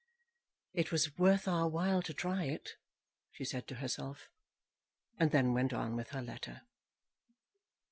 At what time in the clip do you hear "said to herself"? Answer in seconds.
3.45-4.29